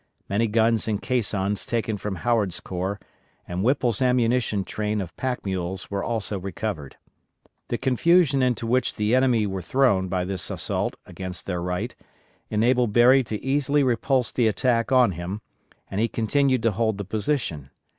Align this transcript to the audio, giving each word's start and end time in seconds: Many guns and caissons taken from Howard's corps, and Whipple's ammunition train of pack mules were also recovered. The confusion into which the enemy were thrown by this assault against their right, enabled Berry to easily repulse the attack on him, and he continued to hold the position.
Many 0.27 0.47
guns 0.47 0.87
and 0.87 0.99
caissons 0.99 1.63
taken 1.63 1.95
from 1.95 2.15
Howard's 2.15 2.59
corps, 2.59 2.99
and 3.47 3.63
Whipple's 3.63 4.01
ammunition 4.01 4.63
train 4.63 4.99
of 4.99 5.15
pack 5.15 5.45
mules 5.45 5.91
were 5.91 6.03
also 6.03 6.39
recovered. 6.39 6.95
The 7.67 7.77
confusion 7.77 8.41
into 8.41 8.65
which 8.65 8.95
the 8.95 9.13
enemy 9.13 9.45
were 9.45 9.61
thrown 9.61 10.07
by 10.07 10.25
this 10.25 10.49
assault 10.49 10.95
against 11.05 11.45
their 11.45 11.61
right, 11.61 11.95
enabled 12.49 12.93
Berry 12.93 13.23
to 13.25 13.39
easily 13.45 13.83
repulse 13.83 14.31
the 14.31 14.47
attack 14.47 14.91
on 14.91 15.11
him, 15.11 15.39
and 15.91 16.01
he 16.01 16.07
continued 16.07 16.63
to 16.63 16.71
hold 16.71 16.97
the 16.97 17.05
position. 17.05 17.69